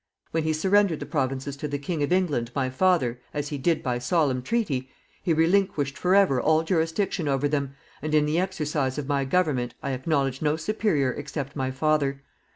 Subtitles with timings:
[0.31, 3.83] When he surrendered the provinces to the King of England, my father, as he did
[3.83, 4.89] by solemn treaty,
[5.21, 9.91] he relinquished forever all jurisdiction over them, and in the exercise of my government I
[9.91, 12.23] acknowledge no superior except my father.